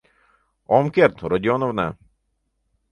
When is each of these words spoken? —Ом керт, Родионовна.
—Ом 0.77 0.85
керт, 0.95 1.17
Родионовна. 1.31 1.87